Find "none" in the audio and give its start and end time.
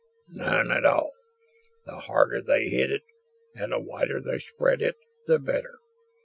0.29-0.71